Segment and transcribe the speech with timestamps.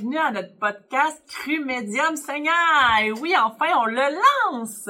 [0.00, 2.54] bienvenue à notre podcast Cru Médium Seigneur.
[3.02, 4.14] Et oui, enfin, on le
[4.50, 4.88] lance.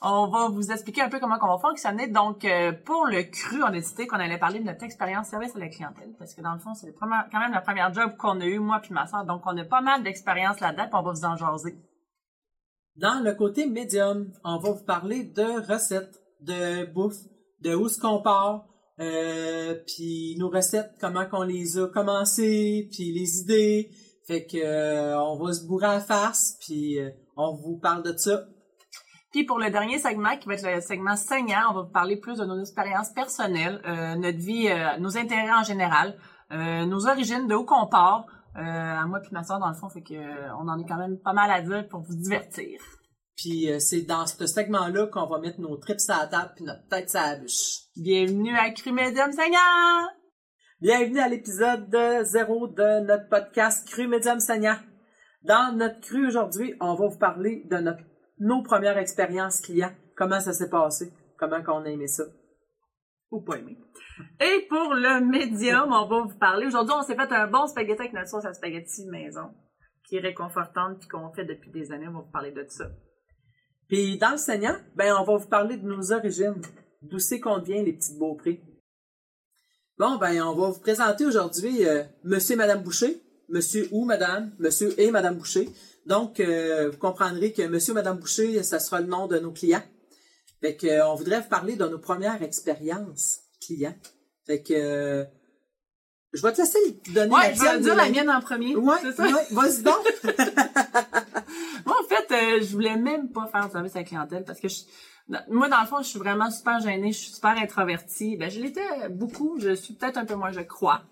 [0.00, 2.08] On va vous expliquer un peu comment on va fonctionner.
[2.08, 5.54] Donc, euh, pour le cru, on a décidé qu'on allait parler de notre expérience service
[5.54, 6.14] à la clientèle.
[6.18, 8.80] Parce que dans le fond, c'est quand même la première job qu'on a eu, moi
[8.80, 9.24] puis ma soeur.
[9.24, 11.76] Donc, on a pas mal d'expérience là-dedans, on va vous en jaser.
[12.96, 17.20] Dans le côté médium, on va vous parler de recettes, de bouffe,
[17.60, 18.66] de où ce qu'on part,
[18.98, 23.90] euh, puis nos recettes, comment qu'on les a commencées, puis les idées.
[24.26, 28.02] Fait que euh, on va se bourrer à la face, puis euh, on vous parle
[28.02, 28.40] de ça.
[29.32, 32.16] Puis pour le dernier segment, qui va être le segment saignant, on va vous parler
[32.16, 33.82] plus de nos expériences personnelles,
[34.18, 36.16] notre vie, nos intérêts en général,
[36.50, 38.24] nos origines, de où qu'on part.
[38.54, 40.14] à moi puis ma soeur, dans le fond, fait que
[40.54, 42.80] on en est quand même pas mal à dire pour vous divertir.
[43.36, 46.64] Puis euh, c'est dans ce segment-là qu'on va mettre nos trips à la table puis
[46.64, 47.82] notre tête à la bûche.
[47.96, 50.25] Bienvenue à Medium Seigneur!
[50.82, 54.76] Bienvenue à l'épisode 0 de notre podcast Cru Medium Seigneur.
[55.42, 58.02] Dans notre cru aujourd'hui, on va vous parler de notre,
[58.40, 59.94] nos premières expériences clients.
[60.16, 61.14] Comment ça s'est passé?
[61.38, 62.24] Comment qu'on a aimé ça?
[63.30, 63.78] Ou pas aimé.
[64.38, 66.66] Et pour le médium, on va vous parler.
[66.66, 69.54] Aujourd'hui, on s'est fait un bon spaghetti avec notre sauce à spaghetti maison,
[70.06, 72.08] qui est réconfortante puis qu'on fait depuis des années.
[72.08, 72.84] On va vous parler de ça.
[73.88, 76.60] Puis dans le Seigneur, ben on va vous parler de nos origines,
[77.00, 78.60] d'où c'est qu'on vient les petites beauprés.
[79.98, 84.52] Bon, ben on va vous présenter aujourd'hui euh, Monsieur et Madame Boucher, Monsieur ou Madame,
[84.58, 85.70] Monsieur et Madame Boucher.
[86.04, 89.52] Donc, euh, vous comprendrez que Monsieur et Madame Boucher, ça sera le nom de nos
[89.52, 89.82] clients.
[90.60, 93.96] Fait que, euh, on voudrait vous parler de nos premières expériences clients.
[94.46, 95.24] Fait que,
[96.34, 98.76] je vais te laisser donner ouais, la je vais dire la mienne en premier.
[98.76, 99.24] Ouais, c'est ça?
[99.24, 100.04] Ouais, vas-y donc.
[101.86, 104.68] Moi, en fait, je voulais même pas faire de service à la clientèle parce que
[104.68, 104.80] je,
[105.48, 108.36] moi, dans le fond, je suis vraiment super gênée, je suis super introvertie.
[108.36, 111.02] Ben, je l'étais beaucoup, je suis peut-être un peu moins, je crois.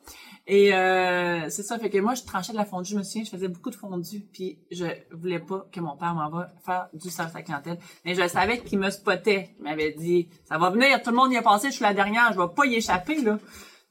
[0.46, 3.24] Et euh, c'est ça, fait que moi, je tranchais de la fondue, je me souviens,
[3.24, 7.08] je faisais beaucoup de fondue, puis je voulais pas que mon père m'envoie faire du
[7.08, 7.78] service à clientèle.
[8.04, 11.32] Mais je savais qu'il me spottait, il m'avait dit, ça va venir, tout le monde
[11.32, 13.38] y a passé, je suis la dernière, je vais pas y échapper, là.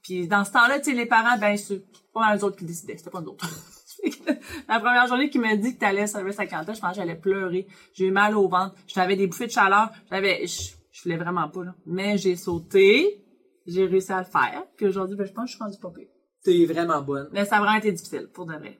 [0.03, 1.83] Puis dans ce temps-là, tu sais, les parents, ben, c'est
[2.13, 3.47] pas mal les autres qui décidaient, c'était pas nous autres.
[4.69, 7.15] la première journée qu'il m'a dit que t'allais servir sa clientèle, je pensais que j'allais
[7.15, 7.67] pleurer.
[7.93, 8.75] J'ai eu mal au ventre.
[8.87, 9.89] J'avais des bouffées de chaleur.
[10.11, 11.75] J'avais, je, je voulais vraiment pas, là.
[11.85, 13.23] Mais j'ai sauté.
[13.65, 14.63] J'ai réussi à le faire.
[14.75, 16.07] Puis aujourd'hui, ben, je pense que je suis rendue pas pire.
[16.43, 17.29] T'es vraiment bonne.
[17.31, 18.77] Mais ça a vraiment été difficile, pour de vrai.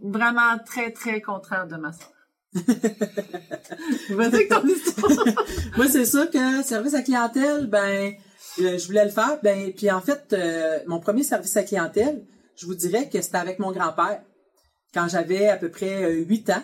[0.00, 2.12] vraiment très, très contraire de ma soeur.
[4.10, 5.24] Vas-y ton histoire.
[5.76, 8.14] Moi, c'est sûr que service à clientèle, ben,
[8.60, 9.38] euh, je voulais le faire.
[9.42, 12.24] Ben, puis en fait, euh, mon premier service à clientèle,
[12.56, 14.22] je vous dirais que c'était avec mon grand-père
[14.94, 16.62] quand j'avais à peu près 8 euh, ans.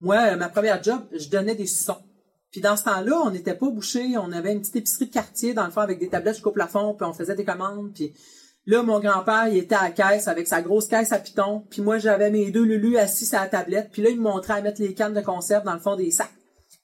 [0.00, 2.02] Moi, euh, ma première job, je donnais des sons.
[2.50, 5.54] Puis dans ce temps-là, on n'était pas bouché, on avait une petite épicerie de quartier
[5.54, 8.12] dans le fond avec des tablettes jusqu'au plafond, puis on faisait des commandes, puis
[8.66, 11.80] là mon grand-père, il était à la caisse avec sa grosse caisse à piton, puis
[11.80, 14.62] moi j'avais mes deux lulus assis à la tablette, puis là il me montrait à
[14.62, 16.32] mettre les cannes de conserve dans le fond des sacs.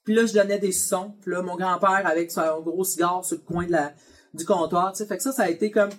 [0.05, 3.35] Puis là je donnais des sons, puis là mon grand-père avec son gros cigare sur
[3.35, 3.65] le coin
[4.33, 5.89] du comptoir, tu sais, fait que ça ça a été comme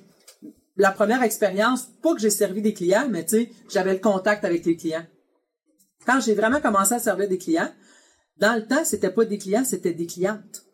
[0.78, 4.44] la première expérience, pas que j'ai servi des clients, mais tu sais, j'avais le contact
[4.44, 5.04] avec les clients.
[6.06, 7.70] Quand j'ai vraiment commencé à servir des clients,
[8.38, 10.64] dans le temps, c'était pas des clients, c'était des clientes.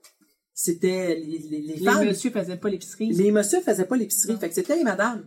[0.53, 2.07] C'était les, les, les, les femmes.
[2.07, 3.13] monsieur faisaient pas l'épicerie.
[3.13, 4.37] Les monsieur faisaient pas l'épicerie.
[4.37, 5.27] Fait que c'était les madames.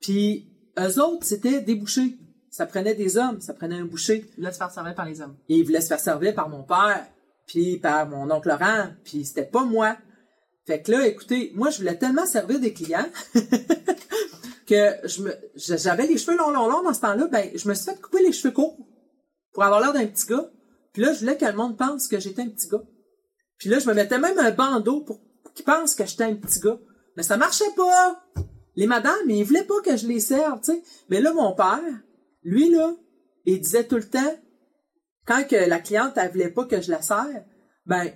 [0.00, 0.46] Puis,
[0.78, 2.16] eux autres, c'était des bouchers.
[2.50, 4.24] Ça prenait des hommes, ça prenait un boucher.
[4.36, 5.36] Ils voulaient se faire servir par les hommes.
[5.48, 7.06] Et ils voulaient se faire servir par mon père,
[7.46, 9.96] puis par mon oncle Laurent, puis c'était pas moi.
[10.68, 13.08] Fait que là, écoutez, moi, je voulais tellement servir des clients
[14.66, 14.96] que
[15.56, 18.22] j'avais les cheveux longs, longs, longs dans ce temps-là, ben, je me suis fait couper
[18.22, 18.76] les cheveux courts
[19.54, 20.50] pour avoir l'air d'un petit gars.
[20.92, 22.82] Puis là, je voulais que le monde pense que j'étais un petit gars.
[23.56, 25.22] Puis là, je me mettais même un bandeau pour
[25.54, 26.78] qu'ils pensent que j'étais un petit gars.
[27.16, 28.22] Mais ça marchait pas!
[28.76, 30.82] Les madames, ils voulaient pas que je les serve, tu sais.
[31.08, 31.80] Mais là, mon père,
[32.42, 32.94] lui, là,
[33.46, 34.36] il disait tout le temps,
[35.24, 37.42] quand que la cliente, elle voulait pas que je la serve,
[37.86, 38.12] ben,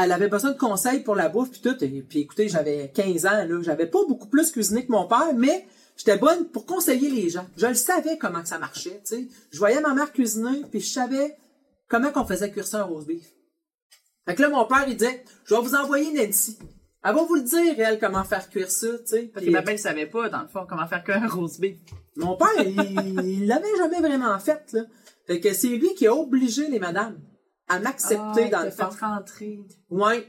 [0.00, 1.84] elle avait besoin de conseils pour la bouffe puis tout.
[1.84, 3.62] Et puis écoutez, j'avais 15 ans, là.
[3.62, 5.66] J'avais pas beaucoup plus cuisiné que mon père, mais
[5.96, 7.46] j'étais bonne pour conseiller les gens.
[7.56, 9.28] Je le savais comment que ça marchait, tu sais.
[9.50, 11.36] Je voyais ma mère cuisiner, puis je savais
[11.88, 13.26] comment qu'on faisait cuire ça un rose beef.
[14.26, 16.58] Fait que là, mon père, il disait, je vais vous envoyer Nancy.
[17.04, 19.22] Elle va vous le dire, elle, comment faire cuire ça, tu sais.
[19.34, 21.58] Parce que ma mère ne savait pas, dans le fond, comment faire cuire un rose
[21.58, 21.76] beef.
[22.16, 24.82] Mon père, il l'avait jamais vraiment fait, là.
[25.26, 27.20] Fait que c'est lui qui a obligé les madames
[27.68, 28.90] à m'accepter ah, dans le fond.
[28.90, 29.60] fait rentrer.
[29.90, 30.26] Ouais.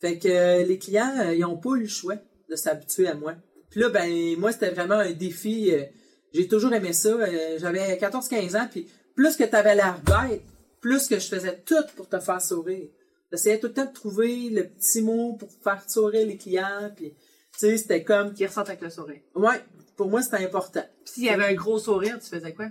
[0.00, 2.16] Fait que euh, les clients, euh, ils ont pas eu le choix
[2.48, 3.34] de s'habituer à moi.
[3.70, 5.72] Puis là, ben, moi, c'était vraiment un défi.
[5.72, 5.84] Euh,
[6.32, 7.10] j'ai toujours aimé ça.
[7.58, 10.42] J'avais 14-15 ans, puis plus que tu avais l'air bête,
[10.80, 12.88] plus que je faisais tout pour te faire sourire.
[13.32, 17.14] J'essayais tout le temps de trouver le petit mot pour faire sourire les clients, puis
[17.52, 18.34] tu sais, c'était comme...
[18.34, 19.20] Qui ressortent avec le sourire.
[19.34, 19.60] Ouais,
[19.96, 20.84] pour moi, c'était important.
[21.04, 22.66] Puis s'il y avait un gros sourire, tu faisais quoi?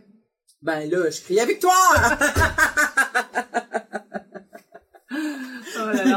[0.62, 2.20] Ben là, je criais victoire!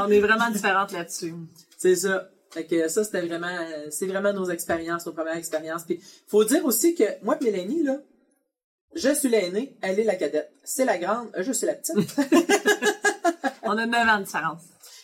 [0.08, 1.34] On est vraiment différentes là-dessus.
[1.76, 2.30] c'est ça.
[2.50, 3.58] Fait que ça, c'était vraiment,
[3.90, 5.84] c'est vraiment nos expériences, nos premières expériences.
[5.84, 7.98] Puis, faut dire aussi que moi et Mélanie, là,
[8.94, 10.50] je suis l'aînée, elle est la cadette.
[10.64, 11.94] C'est la grande, je suis la petite.
[13.62, 14.62] On a 9 ans de différence.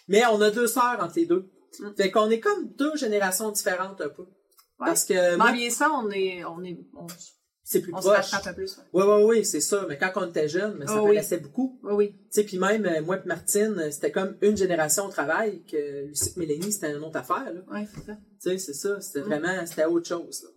[0.08, 1.50] Mais on a deux sœurs entre les deux.
[1.80, 1.94] Mm.
[1.96, 4.22] Fait qu'on est comme deux générations différentes un peu.
[4.22, 4.86] Ouais.
[4.86, 7.06] Parce que moi, bien ça, on est, on est, on,
[7.66, 8.16] c'est plus on se proche.
[8.30, 8.76] rattrape un peu plus.
[8.76, 8.84] ouais.
[8.92, 9.86] Oui, oui, oui, c'est ça.
[9.88, 11.18] Mais quand on était jeune, mais ça Oh oui.
[11.42, 11.80] beaucoup.
[11.82, 12.12] Oui, oui.
[12.12, 15.64] Tu sais, puis même, euh, moi et Martine, euh, c'était comme une génération au travail,
[15.64, 17.60] que Lucie et Mélanie, c'était une autre affaire, là.
[17.72, 18.12] Oui, c'est ça.
[18.16, 19.00] Tu sais, c'est ça.
[19.00, 19.24] C'était Mm.
[19.24, 20.50] vraiment, c'était autre chose, là.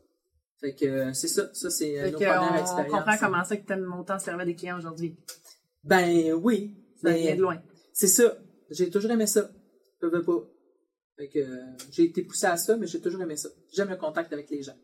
[0.59, 1.49] Fait que, euh, c'est ça.
[1.53, 2.91] Ça, c'est nos que, premières on, on expériences.
[2.91, 5.15] comprend comment ça que t'aimes autant servir des clients aujourd'hui.
[5.83, 6.75] Ben, oui.
[7.01, 7.61] Ça Mais vient de loin.
[7.93, 8.37] c'est ça.
[8.71, 9.49] J'ai toujours aimé ça.
[10.01, 10.39] Je veux pas.
[11.15, 11.39] Fait que,
[11.91, 13.49] j'ai été poussé à ça, mais j'ai toujours aimé ça.
[13.73, 14.75] J'aime le contact avec les gens.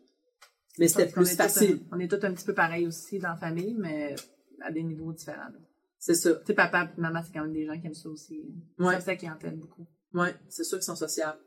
[0.78, 1.80] Mais c'était plus facile.
[1.92, 4.14] un- on est tous un petit peu pareils aussi dans la famille, mais
[4.60, 5.50] à des niveaux différents.
[5.98, 6.34] C'est ça.
[6.34, 8.40] Tu sais, papa et maman, c'est quand même des gens qui aiment ça aussi.
[8.78, 8.94] Ouais.
[8.94, 9.86] Ça, c'est la clientèle beaucoup.
[10.12, 11.38] Ouais, c'est sûr qu'ils sont sociables.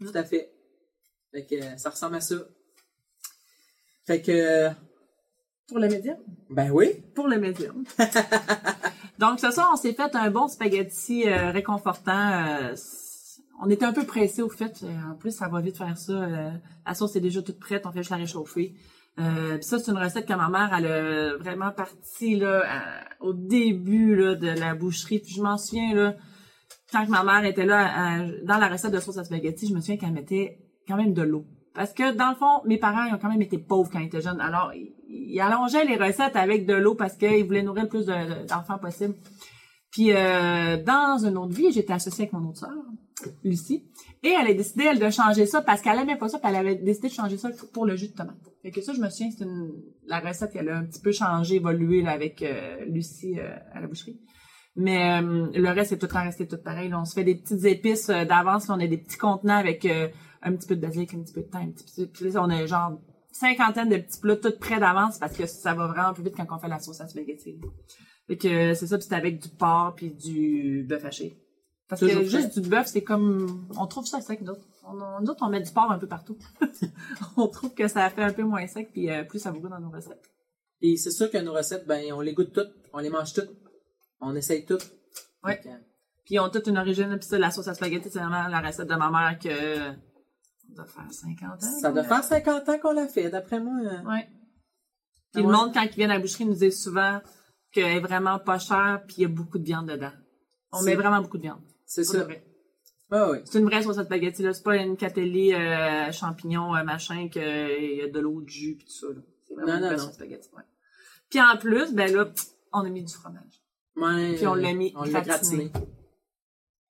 [0.00, 0.52] Tout à fait.
[1.32, 2.36] Fait que euh, ça ressemble à ça.
[4.06, 4.70] Fait que, euh,
[5.68, 6.18] Pour le médium?
[6.50, 7.02] ben oui.
[7.14, 7.84] Pour le médium.
[9.18, 12.12] Donc, ce soir, on s'est fait un bon spaghetti euh, réconfortant.
[13.62, 14.82] On était un peu pressé au fait.
[14.82, 16.12] euh, En plus, ça va vite faire ça.
[16.12, 16.50] euh,
[16.86, 17.86] la sauce est déjà toute prête.
[17.86, 18.74] On fait juste la réchauffer.
[19.18, 22.62] Euh, ça, c'est une recette que ma mère, elle a vraiment partie là,
[23.20, 25.20] au début là, de la boucherie.
[25.20, 26.14] Puis je m'en souviens, là,
[26.92, 29.96] quand ma mère était là, dans la recette de sauce à spaghetti, je me souviens
[29.96, 31.44] qu'elle mettait quand même de l'eau.
[31.74, 34.06] Parce que, dans le fond, mes parents, ils ont quand même été pauvres quand ils
[34.06, 34.40] étaient jeunes.
[34.40, 34.72] Alors,
[35.08, 38.78] ils, allongeaient les recettes avec de l'eau parce qu'ils voulaient nourrir le plus de- d'enfants
[38.78, 39.14] possible.
[39.90, 42.70] Puis, euh, dans une autre vie, j'étais associée avec mon autre sœur,
[43.44, 43.84] Lucie.
[44.22, 46.56] Et elle a décidé, elle, de changer ça parce qu'elle aimait pas ça, puis elle
[46.56, 48.36] avait décidé de changer ça pour le jus de tomate.
[48.62, 49.46] Fait que ça, je me souviens, c'est
[50.06, 53.80] la recette, elle a un petit peu changé, évolué, là, avec euh, Lucie euh, à
[53.80, 54.20] la boucherie.
[54.76, 56.92] Mais euh, le reste, c'est tout resté tout pareil.
[56.92, 58.68] On se fait des petites épices d'avance.
[58.68, 59.86] On a des petits contenants avec
[60.42, 62.06] un petit peu de basilic, un petit peu de thym, un petit peu...
[62.08, 63.00] Puis là, on a genre
[63.32, 66.46] cinquantaine de petits plats tout prêts d'avance parce que ça va vraiment plus vite quand
[66.50, 67.58] on fait la sauce à spaghetti.
[68.26, 71.38] Fait que c'est ça, puis c'est avec du porc puis du bœuf haché.
[71.88, 73.68] Parce Toujours que juste du bœuf, c'est comme...
[73.76, 74.66] On trouve ça sec, d'autres.
[74.84, 76.36] On, on, nous autres, on met du porc un peu partout.
[77.36, 79.90] on trouve que ça fait un peu moins sec, puis euh, plus goût dans nos
[79.90, 80.22] recettes.
[80.80, 83.50] Et c'est sûr que nos recettes, ben, on les goûte toutes, on les mange toutes,
[84.20, 84.82] on essaye toutes.
[85.44, 85.68] Fait que,
[86.24, 87.16] Puis ils ont toute une origine.
[87.18, 90.74] Puis ça, la sauce à spaghetti, c'est vraiment la recette de ma mère que ça
[90.74, 91.80] doit faire 50 ans.
[91.80, 93.74] Ça doit faire 50 ans qu'on l'a fait, d'après moi.
[93.80, 94.02] euh.
[94.02, 94.28] Ouais.
[94.28, 97.20] Ah Puis le monde, quand ils viennent à la boucherie, nous dit souvent
[97.72, 100.12] qu'elle est vraiment pas chère, puis il y a beaucoup de viande dedans.
[100.72, 101.62] On met vraiment beaucoup de viande.
[101.86, 102.24] C'est ça.
[102.24, 102.44] vrai.
[103.10, 103.38] Ah oui.
[103.44, 104.52] C'est une vraie sauce à spaghetti, là.
[104.52, 108.76] C'est pas une catelli euh, champignons, euh, machin, qu'il y a de l'eau, de jus,
[108.76, 109.20] puis tout ça, là.
[109.46, 110.02] C'est vraiment Non, une non, vraie non.
[110.04, 110.62] sauce spaghetti, ouais.
[111.30, 112.28] Puis en plus, ben là,
[112.72, 113.62] on a mis du fromage.
[113.96, 115.70] Ouais, Puis on l'a mis On gratiné.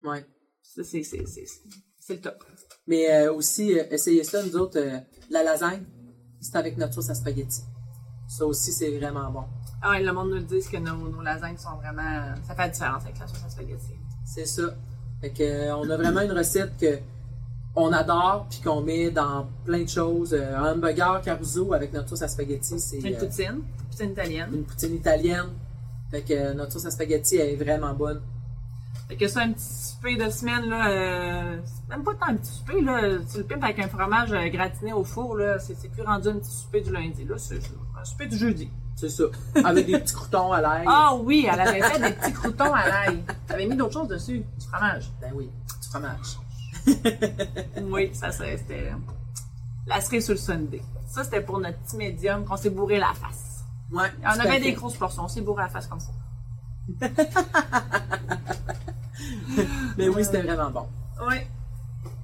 [0.03, 0.25] Ouais.
[0.63, 1.61] Ça, c'est, c'est, c'est, c'est,
[1.99, 2.43] c'est le top.
[2.87, 4.99] Mais euh, aussi, euh, essayez ça, nous autres, euh,
[5.31, 5.85] la lasagne,
[6.41, 7.61] c'est avec notre sauce à spaghetti.
[8.29, 9.45] Ça aussi, c'est vraiment bon.
[9.83, 12.35] Ah ouais, le monde nous le dit que nos, nos lasagnes sont vraiment.
[12.47, 13.93] Ça fait la différence avec la sauce à spaghetti.
[14.25, 14.75] C'est ça.
[15.21, 16.99] Fait que, euh, on a vraiment une recette que
[17.77, 20.35] on adore puis qu'on met dans plein de choses.
[20.35, 24.51] Euh, un hamburger Caruso avec notre sauce à spaghetti, c'est Une euh, poutine, poutine italienne.
[24.53, 25.49] une poutine italienne.
[26.11, 28.21] Fait que notre sauce à spaghetti elle est vraiment bonne.
[29.09, 31.57] Fait que ça, un petit souper de semaine, là, euh,
[31.91, 33.19] même pas tant un petit souper, là.
[33.31, 35.59] Tu le pimpes avec un fromage gratiné au four, là.
[35.59, 37.37] C'est, plus rendu un petit souper du lundi, là.
[37.37, 38.71] C'est, c'est un souper du jeudi.
[38.97, 39.25] C'est ça.
[39.65, 40.85] Avec des petits croutons à l'ail.
[40.89, 43.25] Ah oui, elle avait fait des petits croutons à l'ail.
[43.49, 44.39] Avait mis d'autres choses dessus.
[44.59, 45.11] Du fromage.
[45.21, 45.51] Ben oui,
[45.83, 46.39] du fromage.
[47.83, 48.93] Oui, ça, c'était
[49.87, 50.83] la cerise sur le Sunday.
[51.09, 53.65] Ça, c'était pour notre petit médium qu'on s'est bourré la face.
[53.93, 54.11] Ouais.
[54.23, 56.11] On avait des grosses portions, on s'est bourré la face comme ça.
[59.97, 60.89] Mais oui, c'était vraiment bon.
[61.29, 61.37] Oui.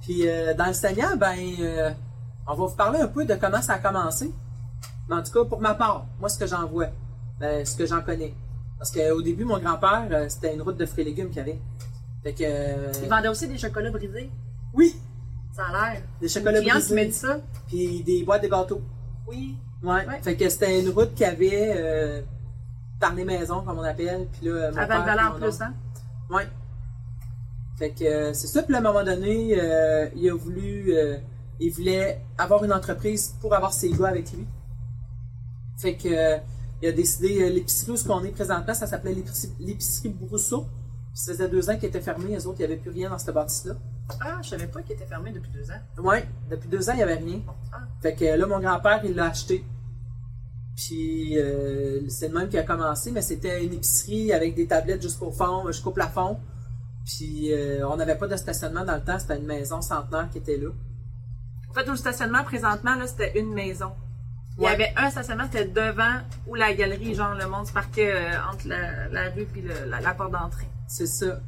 [0.01, 1.91] Puis euh, dans le Seigneur, ben, euh,
[2.47, 4.31] on va vous parler un peu de comment ça a commencé.
[5.11, 6.87] Mais en tout cas, pour ma part, moi, ce que j'en vois,
[7.37, 8.33] ben, ce que j'en connais.
[8.77, 11.59] Parce qu'au début, mon grand-père, euh, c'était une route de fruits et légumes qu'il avait.
[12.23, 12.43] Fait que.
[12.45, 14.31] euh, Ils vendaient aussi des chocolats brisés.
[14.73, 14.95] oui,
[15.51, 16.01] Ça a l'air.
[16.21, 17.11] des chocolats cliente qui brisés.
[17.11, 17.39] ça.
[17.67, 18.81] Puis des boîtes de gâteaux.
[19.27, 19.57] Oui.
[19.83, 20.07] Ouais.
[20.07, 20.21] Ouais.
[20.21, 22.21] Fait que c'était une route qu'il avait euh,
[22.99, 24.27] par les maisons, comme on appelle.
[24.31, 25.73] Puis là, mon À père, puis mon plus, hein?
[26.29, 26.47] Ouais.
[27.77, 28.63] Fait que euh, c'est ça.
[28.63, 30.93] Puis à un moment donné, euh, il a voulu,
[31.59, 34.47] il voulait avoir une entreprise pour avoir ses gars avec lui.
[35.81, 36.37] Fait que euh,
[36.81, 39.15] il a décidé, euh, l'épicerie où ce qu'on est présentement, ça s'appelait
[39.59, 40.61] l'épicerie, Brousseau.
[41.13, 43.09] Puis ça faisait deux ans qu'il était fermé, les autres, il n'y avait plus rien
[43.09, 43.73] dans cette bâtisse-là.
[44.19, 46.07] Ah, je savais pas qu'il était fermé depuis deux ans.
[46.07, 47.41] Ouais, depuis deux ans, il n'y avait rien.
[47.73, 47.79] Ah.
[48.01, 49.65] Fait que là, mon grand-père, il l'a acheté.
[50.75, 55.01] Puis euh, c'est le même qui a commencé, mais c'était une épicerie avec des tablettes
[55.01, 56.39] jusqu'au fond, jusqu'au plafond.
[57.05, 60.37] Puis euh, on n'avait pas de stationnement dans le temps, c'était une maison centenaire qui
[60.37, 60.69] était là.
[61.69, 63.91] En fait, le stationnement, présentement, là, c'était une maison.
[64.57, 64.73] Il y Ouais.
[64.73, 68.67] avait un stationnement, c'était devant ou la galerie, genre le monde se parquait euh, entre
[68.67, 70.67] la, la rue puis le- la, la porte d'entrée.
[70.87, 71.39] C'est ça.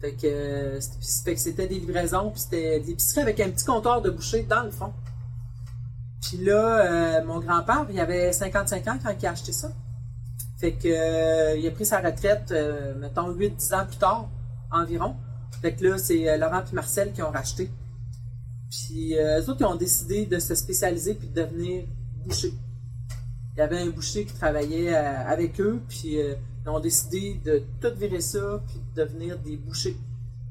[0.00, 3.50] Fait que, euh, c'était- fait que c'était des livraisons, puis c'était des épiceries avec un
[3.50, 4.92] petit comptoir de boucher dans le fond.
[6.20, 9.70] Puis là, euh, mon grand-père, il avait 55 ans quand il a acheté ça.
[10.58, 12.52] Fait que euh, il a pris sa retraite,
[13.00, 14.28] mettons, 8-10 ans plus tard,
[14.70, 15.16] environ.
[15.60, 17.70] Fait que là, c'est Laurent et Marcel qui ont racheté.
[18.70, 21.84] Puis eux autres, ils ont décidé de se spécialiser puis de devenir
[22.26, 22.54] bouchers.
[23.54, 27.40] Il y avait un boucher qui travaillait euh, avec eux, puis euh, ils ont décidé
[27.44, 29.96] de tout virer ça, puis de devenir des bouchers.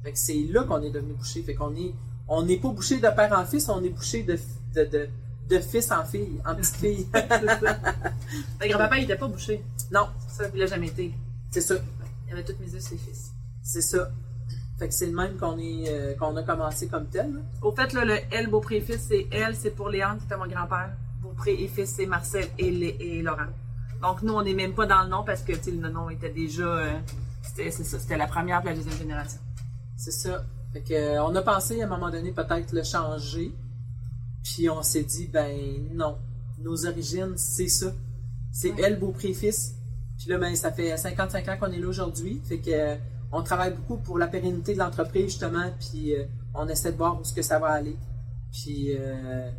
[0.03, 1.41] Fait que c'est là qu'on est devenu boucher.
[1.43, 1.93] Fait qu'on est,
[2.27, 4.37] on n'est pas bouché de père en fils, on est bouché de,
[4.75, 5.09] de, de,
[5.49, 7.07] de fils en fille, en petite fille.
[7.13, 9.63] Le grand-papa, il était pas bouché.
[9.91, 11.13] non, Ça, il l'a jamais été.
[11.51, 11.75] c'est ça.
[12.27, 13.31] Il avait toutes mes yeux, ses fils.
[13.63, 14.11] C'est ça.
[14.79, 17.31] Fait que c'est le même qu'on est, euh, qu'on a commencé comme tel.
[17.61, 20.37] Au fait, là, le L, Beaupré et fils, c'est L, c'est pour Léon, qui était
[20.37, 20.91] mon grand-père.
[21.41, 23.47] Beaupré et fils, c'est Marcel et, Laurent.
[24.01, 26.63] Donc, nous, on n'est même pas dans le nom parce que, le nom était déjà.
[26.63, 26.99] euh,
[27.41, 29.39] c'était, c'est ça, c'était la première et la deuxième génération.
[29.97, 30.43] C'est ça.
[30.73, 33.51] Fait que, euh, on a pensé à un moment donné peut-être le changer.
[34.43, 35.57] Puis on s'est dit, ben
[35.93, 36.17] non.
[36.59, 37.91] Nos origines, c'est ça.
[38.51, 38.81] C'est Ouais.
[38.83, 39.75] elle, beau-pré-fils.
[40.19, 42.39] Puis là, ben, ça fait 55 ans qu'on est là aujourd'hui.
[42.45, 42.95] Fait que euh,
[43.31, 45.71] on travaille beaucoup pour la pérennité de l'entreprise, justement.
[45.79, 47.97] Puis euh, on essaie de voir où est-ce que ça va aller.
[48.51, 49.49] Puis euh,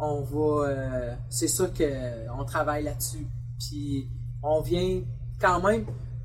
[0.00, 0.68] on va.
[0.68, 3.26] euh, c'est ça qu'on travaille là-dessus.
[3.58, 4.08] Puis
[4.42, 5.02] on vient
[5.40, 5.84] quand même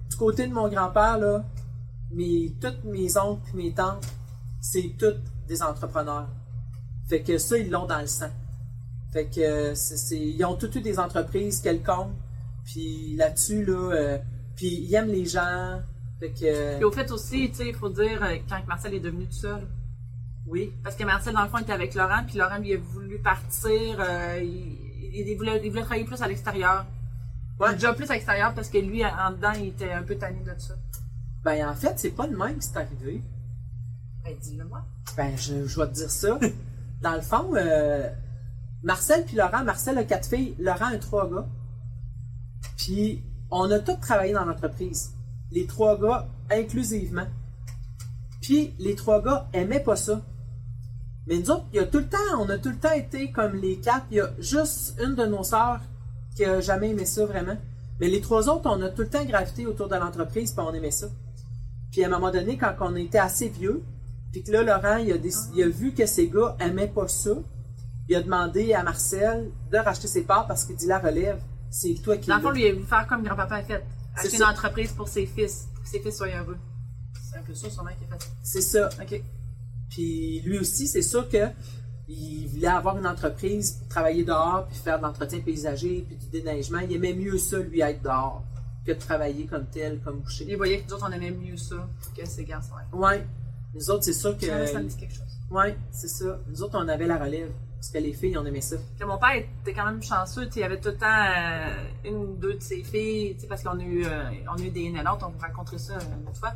[0.09, 1.43] du côté de mon grand-père, là,
[2.11, 4.07] mes, toutes mes oncles et mes tantes,
[4.61, 6.29] c'est toutes des entrepreneurs.
[7.09, 8.31] Fait que ça, ils l'ont dans le sang.
[9.11, 12.13] Fait que c'est, ils ont toutes eu des entreprises quelconques.
[12.65, 14.17] Puis là-dessus, là, euh,
[14.55, 15.79] puis ils aiment les gens.
[16.19, 19.33] Fait que, Puis au fait aussi, il faut dire, euh, quand Marcel est devenu tout
[19.33, 19.67] seul.
[20.47, 23.17] Oui, Parce que Marcel, dans le fond, était avec Laurent, puis Laurent lui a voulu
[23.17, 23.97] partir.
[23.99, 26.85] euh, il, voulait, il voulait travailler plus à l'extérieur.
[27.59, 27.73] Ouais.
[27.73, 30.53] Déjà plus à l'extérieur parce que lui, en dedans, il était un peu tanné de
[30.59, 30.75] ça.
[31.43, 33.21] ben en fait, c'est pas le même qui c'est arrivé.
[34.23, 34.83] Ben, dis-le moi.
[35.15, 36.37] Ben, je, je vais te dire ça.
[37.01, 38.09] Dans le fond, euh,
[38.83, 41.45] Marcel puis Laurent, Marcel a quatre filles, Laurent a trois gars.
[42.77, 45.13] Puis, on a tous travaillé dans l'entreprise.
[45.51, 47.27] Les trois gars, inclusivement.
[48.41, 50.21] Puis, les trois gars aimaient pas ça.
[51.27, 53.31] Mais nous autres, il y a tout le temps, on a tout le temps été
[53.31, 54.05] comme les quatre.
[54.11, 55.81] Il y a juste une de nos sœurs
[56.35, 57.57] qui a jamais aimé ça vraiment.
[57.99, 60.73] Mais les trois autres, on a tout le temps gravité autour de l'entreprise, puis on
[60.73, 61.07] aimait ça.
[61.91, 63.81] Puis à un moment donné, quand on était assez vieux,
[64.31, 67.07] puis que là, Laurent, il a, déc- il a vu que ces gars aimaient pas
[67.07, 67.31] ça,
[68.09, 71.39] il a demandé à Marcel de racheter ses parts parce qu'il dit la relève,
[71.71, 72.53] c'est toi qui Dans le fond, l'as.
[72.55, 73.83] lui, il a voulu faire comme grand-papa a fait.
[74.17, 74.43] C'est Acheter ça.
[74.45, 76.57] une entreprise pour ses fils, pour que ses fils soient heureux.
[77.31, 78.29] C'est un peu ça, sûrement, qu'il a fait.
[78.43, 78.89] C'est ça.
[79.01, 79.21] OK.
[79.89, 81.47] Puis lui aussi, c'est sûr que
[82.07, 86.79] il voulait avoir une entreprise, travailler dehors, puis faire de l'entretien paysager, puis du déneigement.
[86.79, 88.43] Il aimait mieux ça, lui, être dehors,
[88.85, 90.45] que de travailler comme tel, comme boucher.
[90.47, 92.75] Il voyait que nous autres, on aimait mieux ça que ces garçons.
[92.93, 93.25] Ouais.
[93.73, 94.45] Nous autres, c'est sûr que.
[94.45, 95.23] Ça, me dit quelque chose.
[95.49, 96.39] Ouais, c'est ça.
[96.47, 97.51] Nous autres, on avait la relève.
[97.75, 98.77] Parce que les filles, on aimait ça.
[98.99, 102.35] Que mon père était quand même chanceux, il avait tout le temps euh, une ou
[102.35, 105.29] deux de ses filles, parce qu'on a eu, euh, on a eu des nénotes, on
[105.29, 106.53] vous raconterait ça une autre fois.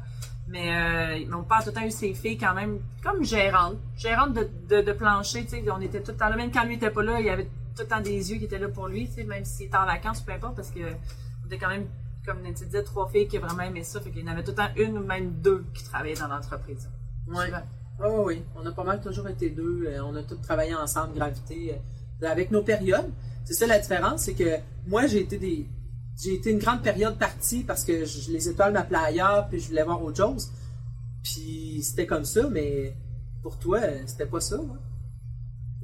[0.50, 3.78] Mais euh, mon père a tout le temps eu ses filles quand même comme gérantes,
[3.96, 6.66] gérantes de, de, de plancher, tu sais, on était tout le temps là, même quand
[6.66, 8.68] lui était pas là, il y avait tout le temps des yeux qui étaient là
[8.68, 11.60] pour lui, tu sais, même s'il était en vacances, peu importe, parce que on était
[11.60, 11.86] quand même,
[12.26, 14.52] comme Nancy disait, trois filles qui vraiment aimaient ça, fait qu'il y en avait tout
[14.52, 16.90] le temps une ou même deux qui travaillaient dans l'entreprise.
[17.28, 17.46] Oui,
[18.00, 18.44] oui, oui.
[18.56, 19.86] On a pas mal toujours été deux.
[19.88, 21.76] Euh, on a tous travaillé ensemble, gravité,
[22.24, 23.12] euh, avec nos périodes.
[23.46, 25.68] C'est ça la différence, c'est que moi, j'ai été des.
[26.22, 29.70] J'ai été une grande période partie parce que je- les étoiles m'appelaient ailleurs, puis je
[29.70, 30.52] voulais voir autre chose.
[31.24, 32.96] Puis c'était comme ça, mais
[33.42, 34.56] pour toi, euh, c'était pas ça.
[34.58, 34.78] hein.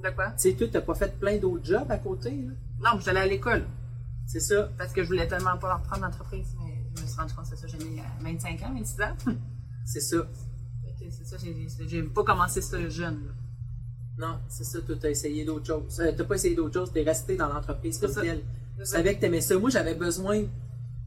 [0.04, 0.27] De quoi?
[0.32, 2.32] Tu sais, toi, t'as pas fait plein d'autres jobs à côté.
[2.32, 2.54] là?
[2.94, 3.65] Non, j'allais à l'école.
[4.27, 4.70] C'est ça.
[4.77, 7.50] Parce que je voulais tellement pas leur prendre l'entreprise, mais je me suis rendu compte
[7.50, 9.15] que ça, j'ai mis à 25 ans, 26 ans.
[9.86, 10.18] C'est ça.
[11.00, 13.25] Que c'est ça, j'ai- j'ai pas commencé ça jeune.
[13.25, 13.32] là.
[14.27, 14.80] Non, c'est ça.
[14.82, 16.00] Toi, t'as essayé d'autres choses.
[16.00, 18.42] Euh, t'as pas essayé d'autres choses, t'es resté dans l'entreprise comme telle.
[18.77, 19.58] Je savais que t'aimais ça.
[19.58, 20.44] Moi, j'avais besoin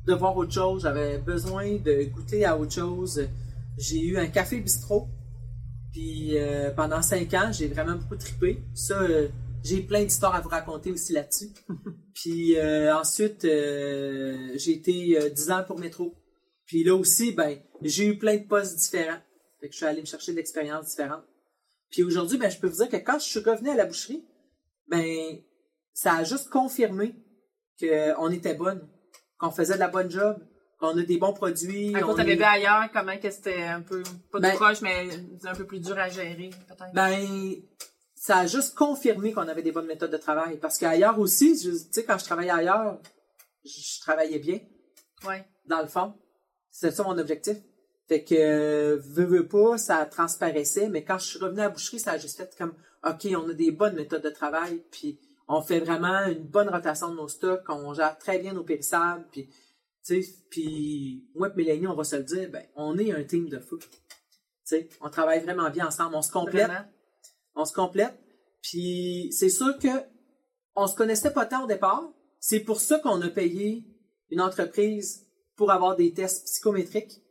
[0.06, 0.82] de voir autre chose.
[0.82, 3.28] J'avais besoin de goûter à autre chose.
[3.76, 5.08] J'ai eu un café bistrot.
[5.92, 8.62] Puis euh, pendant cinq ans, j'ai vraiment beaucoup trippé.
[8.74, 9.28] Ça, euh,
[9.62, 11.50] j'ai plein d'histoires à vous raconter aussi là-dessus.
[12.14, 16.14] Puis euh, ensuite, j'ai été 10 ans pour Métro.
[16.66, 19.18] Puis là aussi, ben, j'ai eu plein de postes différents.
[19.60, 21.24] Fait que je suis allé me chercher de l'expérience différente.
[21.90, 24.24] Puis aujourd'hui, ben, je peux vous dire que quand je suis revenu à la boucherie,
[24.88, 25.38] ben,
[25.94, 27.14] ça a juste confirmé
[27.80, 28.86] qu'on était bonne,
[29.38, 30.38] qu'on faisait de la bonne job,
[30.78, 31.92] qu'on a des bons produits.
[31.92, 35.08] Cause t'avais vu ailleurs, comment que c'était un peu, pas Ben- de proche, mais
[35.44, 36.92] un peu plus dur à gérer, peut-être?
[36.94, 37.54] Ben,
[38.14, 40.58] ça a juste confirmé qu'on avait des bonnes méthodes de travail.
[40.58, 43.00] Parce qu'ailleurs aussi, tu sais, quand je travaillais ailleurs,
[43.64, 44.60] je, je travaillais bien,
[45.26, 45.44] ouais.
[45.66, 46.14] dans le fond.
[46.70, 47.56] C'était ça mon objectif.
[48.08, 51.68] Fait que, euh, veux, veux pas, ça transparaissait, mais quand je suis revenue à la
[51.70, 52.72] boucherie, ça a juste fait comme,
[53.04, 55.18] OK, on a des bonnes méthodes de travail, puis
[55.48, 59.26] on fait vraiment une bonne rotation de nos stocks, on gère très bien nos périssables,
[59.32, 59.48] puis,
[60.04, 63.24] tu sais, puis moi et Mélanie, on va se le dire, ben, on est un
[63.24, 63.78] team de fou.
[63.78, 63.86] Tu
[64.64, 66.84] sais, on travaille vraiment bien ensemble, on se complète, Vraiment.
[67.54, 68.14] on se complète.
[68.62, 69.88] Puis c'est sûr que
[70.74, 72.04] on se connaissait pas tant au départ.
[72.40, 73.84] C'est pour ça qu'on a payé
[74.30, 75.26] une entreprise
[75.56, 77.22] pour avoir des tests psychométriques.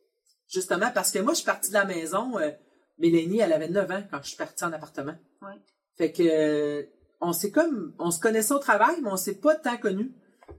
[0.50, 2.38] Justement, parce que moi, je suis partie de la maison.
[2.40, 2.52] euh,
[2.98, 5.16] Mélanie, elle avait 9 ans quand je suis partie en appartement.
[5.42, 5.56] Ouais.
[5.98, 6.84] Fait que euh,
[7.22, 10.12] on s'est comme on se connaissait au travail, mais on s'est pas tant connus.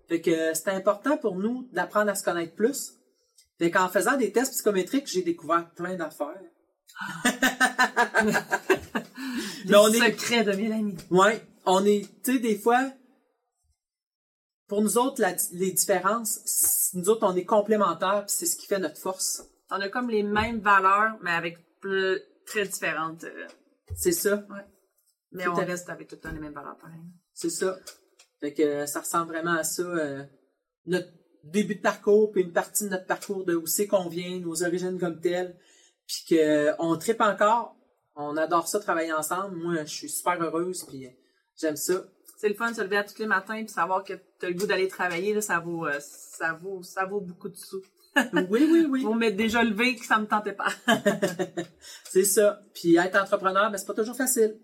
[0.08, 2.94] Fait que euh, c'était important pour nous d'apprendre à se connaître plus.
[3.58, 6.40] Fait qu'en faisant des tests psychométriques, j'ai découvert plein d'affaires.
[8.24, 8.32] Les
[9.70, 10.96] Mais on est- secrets de Mélanie.
[11.10, 12.90] Ouais, on est, tu sais, des fois,
[14.68, 18.66] pour nous autres, la- les différences, nous autres, on est complémentaires, puis c'est ce qui
[18.66, 19.42] fait notre force.
[19.70, 23.24] On a comme les mêmes valeurs, mais avec plus, très différentes.
[23.24, 23.46] euh,
[23.96, 24.42] C'est ça,
[25.32, 26.76] mais Tout on reste avec tout le temps les mêmes valeurs,
[27.34, 27.78] c'est ça.
[28.40, 30.24] Fait que euh, ça ressemble vraiment à ça, euh,
[30.86, 31.08] notre
[31.44, 34.62] début de parcours, puis une partie de notre parcours de où c'est qu'on vient, nos
[34.62, 35.56] origines comme telles,
[36.06, 37.76] puis que on tripe encore,
[38.18, 39.56] on adore ça travailler ensemble.
[39.56, 41.10] Moi, je suis super heureuse, puis euh,
[41.56, 42.04] j'aime ça.
[42.36, 44.48] C'est le fun de se lever à tous les matins puis savoir que tu as
[44.48, 47.82] le goût d'aller travailler, là, ça vaut, euh, ça vaut, ça vaut beaucoup de sous.
[48.32, 49.02] Oui, oui, oui.
[49.04, 50.68] Vous m'êtes déjà levé que ça me tentait pas.
[52.10, 52.60] C'est ça.
[52.74, 54.58] Puis être entrepreneur, ben, c'est pas toujours facile.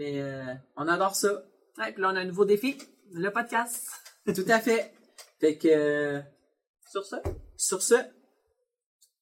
[0.00, 1.30] Mais euh, on adore ça.
[1.76, 2.78] Ouais, puis là, on a un nouveau défi,
[3.12, 3.86] le podcast.
[4.24, 4.94] Tout à fait.
[5.40, 6.20] Fait que euh,
[6.90, 7.16] Sur ce,
[7.58, 7.96] sur ce,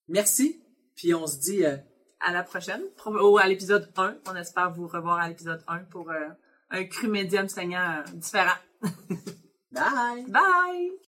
[0.06, 0.62] merci.
[0.94, 1.76] Puis on se dit euh,
[2.20, 4.18] à la prochaine, Pro- ou à l'épisode 1.
[4.30, 6.12] On espère vous revoir à l'épisode 1 pour
[6.70, 8.54] un cru médium saignant différent.
[9.72, 10.24] bye.
[10.28, 11.07] Bye!